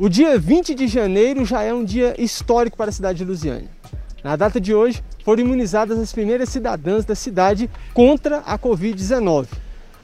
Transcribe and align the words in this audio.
O 0.00 0.08
dia 0.08 0.38
20 0.38 0.76
de 0.76 0.86
janeiro 0.86 1.44
já 1.44 1.64
é 1.64 1.74
um 1.74 1.84
dia 1.84 2.14
histórico 2.16 2.76
para 2.76 2.88
a 2.88 2.92
cidade 2.92 3.18
de 3.18 3.24
Lusiânia. 3.24 3.68
Na 4.22 4.36
data 4.36 4.60
de 4.60 4.72
hoje, 4.72 5.02
foram 5.24 5.42
imunizadas 5.42 5.98
as 5.98 6.12
primeiras 6.12 6.50
cidadãs 6.50 7.04
da 7.04 7.16
cidade 7.16 7.68
contra 7.92 8.38
a 8.46 8.56
Covid-19. 8.56 9.48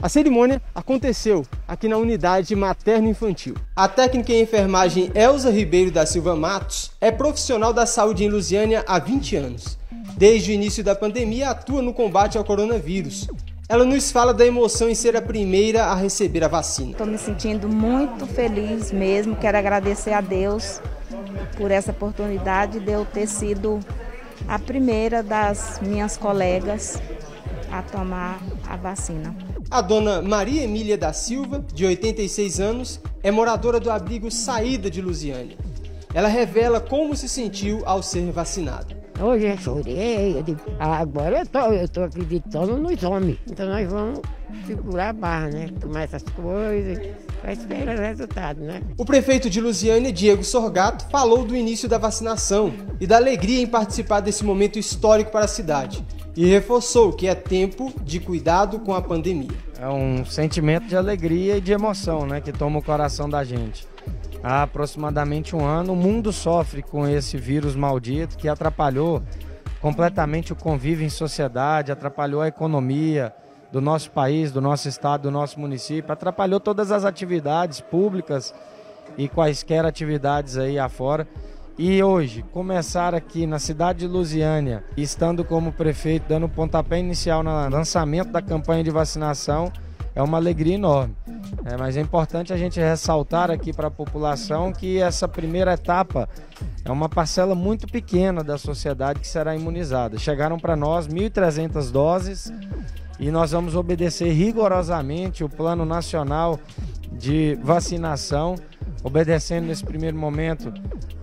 A 0.01 0.09
cerimônia 0.09 0.61
aconteceu 0.75 1.45
aqui 1.65 1.87
na 1.87 1.95
unidade 1.95 2.53
materno-infantil. 2.57 3.55
A 3.73 3.87
técnica 3.87 4.33
em 4.33 4.41
enfermagem 4.41 5.09
Elza 5.15 5.49
Ribeiro 5.49 5.91
da 5.91 6.05
Silva 6.05 6.35
Matos 6.35 6.91
é 6.99 7.09
profissional 7.09 7.71
da 7.71 7.85
saúde 7.85 8.25
em 8.25 8.29
Lusiânia 8.29 8.83
há 8.85 8.99
20 8.99 9.37
anos. 9.37 9.77
Desde 10.17 10.51
o 10.51 10.53
início 10.53 10.83
da 10.83 10.93
pandemia, 10.93 11.51
atua 11.51 11.81
no 11.81 11.93
combate 11.93 12.37
ao 12.37 12.43
coronavírus 12.43 13.29
ela 13.67 13.83
nos 13.83 14.11
fala 14.11 14.33
da 14.33 14.45
emoção 14.45 14.87
em 14.87 14.95
ser 14.95 15.15
a 15.15 15.21
primeira 15.21 15.85
a 15.85 15.95
receber 15.95 16.43
a 16.43 16.47
vacina. 16.47 16.91
Estou 16.91 17.07
me 17.07 17.17
sentindo 17.17 17.67
muito 17.67 18.27
feliz 18.27 18.91
mesmo. 18.91 19.35
Quero 19.35 19.57
agradecer 19.57 20.13
a 20.13 20.21
Deus 20.21 20.79
por 21.57 21.71
essa 21.71 21.91
oportunidade 21.91 22.79
de 22.79 22.91
eu 22.91 23.05
ter 23.05 23.27
sido 23.27 23.79
a 24.47 24.59
primeira 24.59 25.23
das 25.23 25.79
minhas 25.81 26.15
colegas 26.15 27.01
a 27.71 27.81
tomar 27.81 28.39
a 28.67 28.75
vacina. 28.75 29.35
A 29.71 29.81
dona 29.81 30.21
Maria 30.21 30.63
Emília 30.63 30.97
da 30.97 31.11
Silva, 31.11 31.65
de 31.73 31.85
86 31.85 32.59
anos, 32.59 33.01
é 33.23 33.31
moradora 33.31 33.79
do 33.79 33.89
abrigo 33.89 34.29
Saída 34.29 34.91
de 34.91 35.01
Lusiânia. 35.01 35.57
Ela 36.13 36.27
revela 36.27 36.79
como 36.79 37.15
se 37.15 37.27
sentiu 37.27 37.81
ao 37.83 38.03
ser 38.03 38.31
vacinada. 38.31 39.04
Hoje 39.19 39.45
eu 39.45 39.57
chorei, 39.57 40.37
eu 40.37 40.43
digo, 40.43 40.59
agora 40.77 41.39
eu 41.39 41.45
tô, 41.45 41.59
eu 41.71 41.87
tô 41.87 42.03
acreditando 42.03 42.75
nos 42.77 43.01
homens. 43.01 43.37
Então 43.49 43.65
nós 43.67 43.89
vamos 43.89 44.19
segurar 44.67 45.09
a 45.09 45.13
barra, 45.13 45.47
né? 45.47 45.69
Tomar 45.79 46.01
essas 46.01 46.23
coisas, 46.23 46.99
para 47.41 47.53
esperar 47.53 47.97
o 47.97 48.01
resultado, 48.01 48.59
né? 48.61 48.81
O 48.97 49.05
prefeito 49.05 49.49
de 49.49 49.61
Lusiânia, 49.61 50.11
Diego 50.11 50.43
Sorgato, 50.43 51.05
falou 51.09 51.45
do 51.45 51.55
início 51.55 51.87
da 51.87 51.97
vacinação 51.97 52.73
e 52.99 53.07
da 53.07 53.15
alegria 53.15 53.61
em 53.61 53.67
participar 53.67 54.19
desse 54.19 54.43
momento 54.43 54.77
histórico 54.77 55.31
para 55.31 55.45
a 55.45 55.47
cidade. 55.47 56.05
E 56.35 56.45
reforçou 56.45 57.13
que 57.13 57.27
é 57.27 57.33
tempo 57.33 57.93
de 58.03 58.19
cuidado 58.19 58.79
com 58.79 58.93
a 58.93 59.01
pandemia. 59.01 59.47
É 59.79 59.87
um 59.87 60.25
sentimento 60.25 60.87
de 60.87 60.97
alegria 60.97 61.55
e 61.55 61.61
de 61.61 61.71
emoção, 61.71 62.25
né? 62.25 62.41
Que 62.41 62.51
toma 62.51 62.79
o 62.79 62.83
coração 62.83 63.29
da 63.29 63.45
gente 63.45 63.87
há 64.45 64.61
aproximadamente 64.61 65.55
um 65.55 65.65
ano. 65.65 65.93
O 65.93 65.95
mundo 65.95 66.31
sofre 66.31 66.83
com 66.83 67.07
esse 67.07 67.35
vírus 67.35 67.75
maldito 67.75 68.37
que 68.37 68.47
atrapalhou 68.47 69.23
completamente 69.81 70.53
o 70.53 70.55
convívio 70.55 71.03
em 71.03 71.09
sociedade, 71.09 71.91
atrapalhou 71.91 72.41
a 72.41 72.47
economia 72.47 73.33
do 73.71 73.81
nosso 73.81 74.11
país, 74.11 74.51
do 74.51 74.61
nosso 74.61 74.87
estado, 74.87 75.23
do 75.23 75.31
nosso 75.31 75.59
município, 75.59 76.11
atrapalhou 76.11 76.59
todas 76.59 76.91
as 76.91 77.03
atividades 77.03 77.81
públicas 77.81 78.53
e 79.17 79.27
quaisquer 79.27 79.83
atividades 79.83 80.57
aí 80.57 80.77
afora. 80.77 81.27
E 81.77 82.01
hoje, 82.01 82.43
começar 82.53 83.13
aqui 83.13 83.45
na 83.45 83.59
cidade 83.59 83.99
de 83.99 84.07
Lusiânia, 84.07 84.83
estando 84.95 85.43
como 85.43 85.73
prefeito, 85.73 86.27
dando 86.29 86.45
o 86.45 86.49
pontapé 86.49 86.99
inicial 86.99 87.43
no 87.43 87.51
lançamento 87.69 88.31
da 88.31 88.41
campanha 88.41 88.83
de 88.83 88.91
vacinação, 88.91 89.73
é 90.15 90.23
uma 90.23 90.37
alegria 90.37 90.75
enorme. 90.75 91.13
É, 91.65 91.75
mas 91.77 91.97
é 91.97 92.01
importante 92.01 92.53
a 92.53 92.57
gente 92.57 92.79
ressaltar 92.79 93.51
aqui 93.51 93.73
para 93.73 93.89
a 93.89 93.91
população 93.91 94.71
que 94.71 94.97
essa 94.99 95.27
primeira 95.27 95.73
etapa 95.73 96.29
é 96.83 96.91
uma 96.91 97.09
parcela 97.09 97.53
muito 97.53 97.85
pequena 97.85 98.43
da 98.43 98.57
sociedade 98.57 99.19
que 99.19 99.27
será 99.27 99.55
imunizada. 99.55 100.17
Chegaram 100.17 100.57
para 100.57 100.75
nós 100.75 101.07
1.300 101.07 101.91
doses 101.91 102.51
e 103.19 103.29
nós 103.29 103.51
vamos 103.51 103.75
obedecer 103.75 104.31
rigorosamente 104.31 105.43
o 105.43 105.49
Plano 105.49 105.85
Nacional 105.85 106.59
de 107.11 107.57
Vacinação, 107.61 108.55
obedecendo 109.03 109.67
nesse 109.67 109.83
primeiro 109.83 110.17
momento 110.17 110.73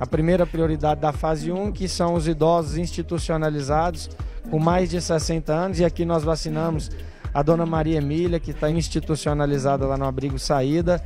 a 0.00 0.06
primeira 0.06 0.46
prioridade 0.46 1.00
da 1.00 1.12
fase 1.12 1.52
1, 1.52 1.72
que 1.72 1.88
são 1.88 2.14
os 2.14 2.26
idosos 2.26 2.76
institucionalizados 2.76 4.10
com 4.50 4.58
mais 4.58 4.90
de 4.90 5.00
60 5.00 5.52
anos, 5.52 5.78
e 5.78 5.84
aqui 5.84 6.04
nós 6.04 6.24
vacinamos 6.24 6.90
a 7.32 7.42
dona 7.42 7.64
Maria 7.66 7.98
Emília, 7.98 8.38
que 8.38 8.50
está 8.50 8.70
institucionalizada 8.70 9.86
lá 9.86 9.96
no 9.96 10.04
Abrigo 10.04 10.38
Saída, 10.38 11.02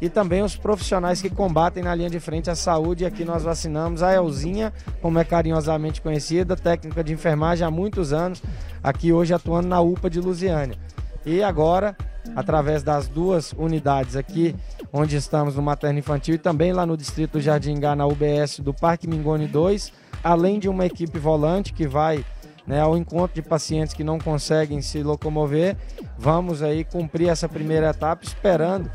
e 0.00 0.08
também 0.08 0.42
os 0.42 0.56
profissionais 0.56 1.20
que 1.20 1.28
combatem 1.28 1.82
na 1.82 1.94
linha 1.94 2.08
de 2.08 2.18
frente 2.18 2.48
a 2.50 2.54
saúde. 2.54 3.04
E 3.04 3.06
aqui 3.06 3.24
nós 3.24 3.42
vacinamos 3.42 4.02
a 4.02 4.14
Elzinha, 4.14 4.72
como 5.02 5.18
é 5.18 5.24
carinhosamente 5.24 6.00
conhecida, 6.00 6.56
técnica 6.56 7.04
de 7.04 7.12
enfermagem 7.12 7.66
há 7.66 7.70
muitos 7.70 8.12
anos, 8.12 8.42
aqui 8.82 9.12
hoje 9.12 9.34
atuando 9.34 9.68
na 9.68 9.80
UPA 9.80 10.08
de 10.08 10.20
Lusiânia. 10.20 10.78
E 11.24 11.42
agora, 11.42 11.94
através 12.34 12.82
das 12.82 13.08
duas 13.08 13.52
unidades 13.52 14.16
aqui, 14.16 14.56
onde 14.90 15.16
estamos 15.16 15.54
no 15.54 15.62
materno 15.62 15.98
infantil 15.98 16.34
e 16.34 16.38
também 16.38 16.72
lá 16.72 16.86
no 16.86 16.96
distrito 16.96 17.40
Jardim 17.40 17.78
Gá, 17.78 17.94
na 17.94 18.06
UBS 18.06 18.60
do 18.60 18.72
Parque 18.72 19.06
Mingone 19.06 19.46
2, 19.46 19.92
além 20.24 20.58
de 20.58 20.68
uma 20.68 20.86
equipe 20.86 21.18
volante 21.18 21.74
que 21.74 21.86
vai 21.86 22.24
né, 22.66 22.80
ao 22.80 22.96
encontro 22.96 23.34
de 23.34 23.42
pacientes 23.42 23.94
que 23.94 24.04
não 24.04 24.18
conseguem 24.18 24.80
se 24.82 25.02
locomover. 25.02 25.76
Vamos 26.18 26.62
aí 26.62 26.84
cumprir 26.84 27.28
essa 27.28 27.48
primeira 27.48 27.90
etapa, 27.90 28.24
esperando 28.24 28.90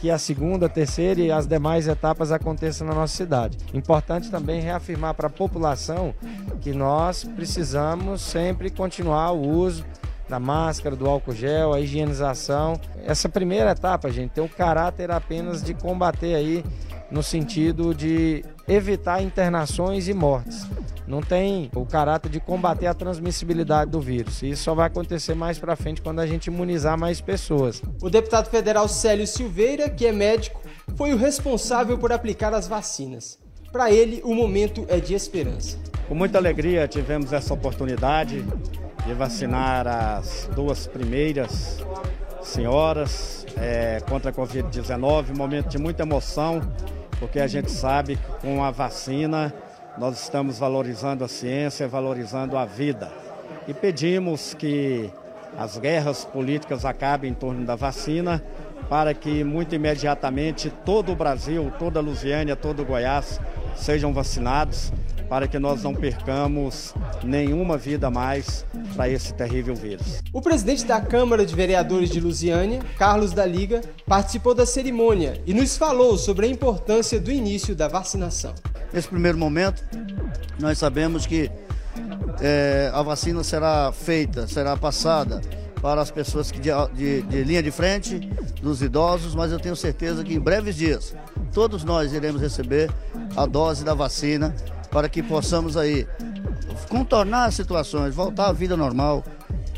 que 0.00 0.10
a 0.10 0.18
segunda, 0.18 0.68
terceira 0.68 1.20
e 1.20 1.30
as 1.30 1.46
demais 1.46 1.88
etapas 1.88 2.30
aconteçam 2.30 2.86
na 2.86 2.94
nossa 2.94 3.16
cidade. 3.16 3.58
Importante 3.74 4.30
também 4.30 4.60
reafirmar 4.60 5.14
para 5.14 5.26
a 5.26 5.30
população 5.30 6.14
que 6.60 6.72
nós 6.72 7.24
precisamos 7.24 8.22
sempre 8.22 8.70
continuar 8.70 9.32
o 9.32 9.40
uso 9.40 9.84
da 10.28 10.38
máscara, 10.38 10.94
do 10.94 11.08
álcool 11.08 11.34
gel, 11.34 11.72
a 11.72 11.80
higienização. 11.80 12.78
Essa 13.04 13.28
primeira 13.28 13.70
etapa, 13.70 14.10
gente, 14.10 14.32
tem 14.32 14.44
o 14.44 14.48
caráter 14.48 15.10
apenas 15.10 15.62
de 15.62 15.74
combater 15.74 16.34
aí 16.34 16.64
no 17.10 17.22
sentido 17.22 17.94
de 17.94 18.44
evitar 18.68 19.22
internações 19.22 20.06
e 20.06 20.14
mortes 20.14 20.66
não 21.08 21.22
tem 21.22 21.70
o 21.74 21.86
caráter 21.86 22.28
de 22.28 22.38
combater 22.38 22.86
a 22.86 22.94
transmissibilidade 22.94 23.90
do 23.90 24.00
vírus. 24.00 24.42
Isso 24.42 24.64
só 24.64 24.74
vai 24.74 24.86
acontecer 24.86 25.34
mais 25.34 25.58
para 25.58 25.74
frente 25.74 26.02
quando 26.02 26.20
a 26.20 26.26
gente 26.26 26.48
imunizar 26.48 26.98
mais 26.98 27.20
pessoas. 27.20 27.82
O 28.02 28.10
deputado 28.10 28.50
federal 28.50 28.86
Célio 28.86 29.26
Silveira, 29.26 29.88
que 29.88 30.06
é 30.06 30.12
médico, 30.12 30.60
foi 30.96 31.14
o 31.14 31.16
responsável 31.16 31.96
por 31.96 32.12
aplicar 32.12 32.52
as 32.52 32.68
vacinas. 32.68 33.38
Para 33.72 33.90
ele, 33.90 34.20
o 34.22 34.34
momento 34.34 34.84
é 34.88 35.00
de 35.00 35.14
esperança. 35.14 35.78
Com 36.06 36.14
muita 36.14 36.38
alegria 36.38 36.86
tivemos 36.86 37.32
essa 37.32 37.52
oportunidade 37.54 38.44
de 39.06 39.14
vacinar 39.14 39.86
as 39.86 40.48
duas 40.54 40.86
primeiras 40.86 41.82
senhoras 42.42 43.46
é, 43.56 44.00
contra 44.08 44.30
a 44.30 44.34
Covid-19. 44.34 45.30
Um 45.30 45.36
momento 45.36 45.68
de 45.68 45.78
muita 45.78 46.02
emoção, 46.02 46.60
porque 47.18 47.40
a 47.40 47.46
gente 47.46 47.70
sabe 47.70 48.16
que 48.16 48.46
com 48.46 48.62
a 48.62 48.70
vacina 48.70 49.54
nós 49.98 50.20
estamos 50.22 50.58
valorizando 50.58 51.24
a 51.24 51.28
ciência, 51.28 51.88
valorizando 51.88 52.56
a 52.56 52.64
vida. 52.64 53.10
E 53.66 53.74
pedimos 53.74 54.54
que 54.54 55.10
as 55.58 55.76
guerras 55.76 56.24
políticas 56.24 56.84
acabem 56.84 57.32
em 57.32 57.34
torno 57.34 57.66
da 57.66 57.74
vacina, 57.74 58.42
para 58.88 59.12
que 59.12 59.42
muito 59.42 59.74
imediatamente 59.74 60.70
todo 60.84 61.12
o 61.12 61.16
Brasil, 61.16 61.72
toda 61.78 61.98
a 61.98 62.02
Lusiânia, 62.02 62.54
todo 62.54 62.82
o 62.82 62.84
Goiás 62.84 63.40
sejam 63.76 64.12
vacinados, 64.12 64.92
para 65.28 65.46
que 65.46 65.58
nós 65.58 65.82
não 65.82 65.94
percamos 65.94 66.94
nenhuma 67.22 67.76
vida 67.76 68.08
mais 68.08 68.64
para 68.96 69.08
esse 69.08 69.34
terrível 69.34 69.74
vírus. 69.74 70.22
O 70.32 70.40
presidente 70.40 70.86
da 70.86 71.00
Câmara 71.00 71.44
de 71.44 71.54
Vereadores 71.54 72.08
de 72.08 72.20
Lusiânia, 72.20 72.80
Carlos 72.96 73.32
da 73.32 73.44
Liga, 73.44 73.82
participou 74.06 74.54
da 74.54 74.64
cerimônia 74.64 75.42
e 75.44 75.52
nos 75.52 75.76
falou 75.76 76.16
sobre 76.16 76.46
a 76.46 76.48
importância 76.48 77.20
do 77.20 77.30
início 77.30 77.74
da 77.74 77.88
vacinação. 77.88 78.54
Nesse 78.92 79.08
primeiro 79.08 79.36
momento, 79.36 79.82
nós 80.58 80.78
sabemos 80.78 81.26
que 81.26 81.50
é, 82.40 82.90
a 82.94 83.02
vacina 83.02 83.42
será 83.42 83.92
feita, 83.92 84.46
será 84.46 84.76
passada 84.76 85.40
para 85.80 86.00
as 86.00 86.10
pessoas 86.10 86.50
que 86.50 86.58
de, 86.58 86.70
de, 86.94 87.22
de, 87.22 87.44
linha 87.44 87.62
de 87.62 87.70
frente, 87.70 88.18
dos 88.60 88.82
idosos, 88.82 89.34
mas 89.34 89.52
eu 89.52 89.60
tenho 89.60 89.76
certeza 89.76 90.24
que 90.24 90.34
em 90.34 90.40
breves 90.40 90.76
dias 90.76 91.14
todos 91.52 91.84
nós 91.84 92.12
iremos 92.12 92.40
receber 92.40 92.90
a 93.36 93.46
dose 93.46 93.84
da 93.84 93.94
vacina 93.94 94.54
para 94.90 95.08
que 95.08 95.22
possamos 95.22 95.76
aí 95.76 96.06
contornar 96.88 97.46
as 97.46 97.54
situações, 97.54 98.14
voltar 98.14 98.48
à 98.48 98.52
vida 98.52 98.76
normal. 98.76 99.24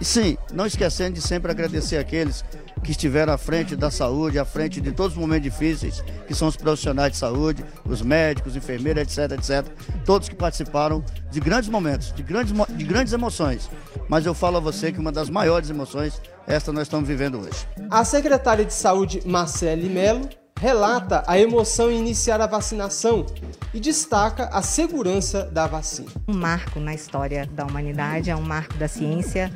E 0.00 0.04
sim, 0.04 0.38
não 0.52 0.66
esquecendo 0.66 1.14
de 1.14 1.20
sempre 1.20 1.50
agradecer 1.50 1.98
aqueles 1.98 2.44
que 2.82 2.90
estiveram 2.90 3.32
à 3.32 3.38
frente 3.38 3.76
da 3.76 3.90
saúde, 3.90 4.38
à 4.38 4.44
frente 4.44 4.80
de 4.80 4.92
todos 4.92 5.12
os 5.12 5.18
momentos 5.18 5.44
difíceis, 5.44 6.02
que 6.26 6.34
são 6.34 6.48
os 6.48 6.56
profissionais 6.56 7.12
de 7.12 7.18
saúde, 7.18 7.64
os 7.84 8.02
médicos, 8.02 8.56
enfermeiras, 8.56 9.18
etc, 9.18 9.38
etc. 9.38 9.66
Todos 10.04 10.28
que 10.28 10.34
participaram 10.34 11.04
de 11.30 11.40
grandes 11.40 11.68
momentos, 11.68 12.12
de 12.12 12.22
grandes, 12.22 12.52
de 12.68 12.84
grandes 12.84 13.12
emoções. 13.12 13.70
Mas 14.08 14.26
eu 14.26 14.34
falo 14.34 14.56
a 14.56 14.60
você 14.60 14.92
que 14.92 14.98
uma 14.98 15.12
das 15.12 15.30
maiores 15.30 15.70
emoções, 15.70 16.20
esta 16.46 16.72
nós 16.72 16.82
estamos 16.82 17.08
vivendo 17.08 17.38
hoje. 17.38 17.66
A 17.90 18.04
secretária 18.04 18.64
de 18.64 18.72
Saúde, 18.72 19.22
Marcele 19.24 19.88
Melo, 19.88 20.28
relata 20.60 21.24
a 21.26 21.38
emoção 21.38 21.90
em 21.90 21.98
iniciar 21.98 22.40
a 22.40 22.46
vacinação 22.46 23.24
e 23.72 23.80
destaca 23.80 24.44
a 24.52 24.60
segurança 24.60 25.44
da 25.44 25.66
vacina. 25.66 26.10
Um 26.28 26.34
marco 26.34 26.78
na 26.78 26.94
história 26.94 27.46
da 27.46 27.64
humanidade, 27.64 28.30
é 28.30 28.36
um 28.36 28.42
marco 28.42 28.74
da 28.74 28.86
ciência 28.86 29.50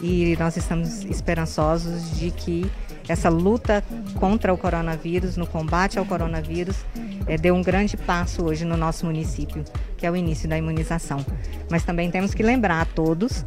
e 0.00 0.36
nós 0.38 0.56
estamos 0.56 1.04
esperançosos 1.04 2.18
de 2.18 2.30
que 2.30 2.70
essa 3.08 3.28
luta 3.28 3.84
contra 4.16 4.52
o 4.52 4.58
coronavírus, 4.58 5.36
no 5.36 5.46
combate 5.46 5.98
ao 5.98 6.04
coronavírus, 6.04 6.76
é, 7.26 7.36
deu 7.36 7.54
um 7.54 7.62
grande 7.62 7.96
passo 7.96 8.44
hoje 8.44 8.64
no 8.64 8.76
nosso 8.76 9.06
município, 9.06 9.64
que 9.96 10.04
é 10.04 10.10
o 10.10 10.16
início 10.16 10.48
da 10.48 10.58
imunização. 10.58 11.24
Mas 11.70 11.84
também 11.84 12.10
temos 12.10 12.34
que 12.34 12.42
lembrar 12.42 12.80
a 12.80 12.84
todos 12.84 13.44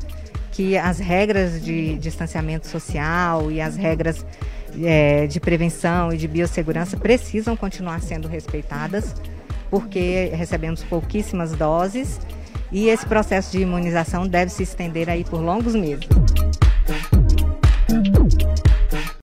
que 0.52 0.78
as 0.78 1.00
regras 1.00 1.64
de 1.64 1.98
distanciamento 1.98 2.68
social 2.68 3.52
e 3.52 3.62
as 3.62 3.76
regras 3.76 4.26
é, 4.84 5.28
de 5.28 5.40
prevenção 5.40 6.12
e 6.12 6.18
de 6.18 6.28
biossegurança 6.28 6.98
precisam 6.98 7.56
continuar 7.56 8.02
sendo 8.02 8.28
respeitadas, 8.28 9.16
porque 9.70 10.32
recebemos 10.34 10.84
pouquíssimas 10.84 11.52
doses 11.52 12.20
e 12.72 12.88
esse 12.88 13.06
processo 13.06 13.52
de 13.52 13.62
imunização 13.62 14.28
deve 14.28 14.52
se 14.52 14.64
estender 14.64 15.10
aí 15.10 15.24
por 15.24 15.42
longos 15.42 15.76
meses. 15.76 16.08